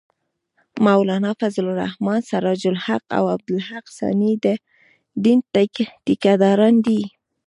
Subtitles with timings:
[0.85, 4.47] مولانا فضل الرحمن، سراج الحق او عبدالحق ثاني د
[5.23, 5.39] دین
[6.05, 7.01] ټېکه داران دي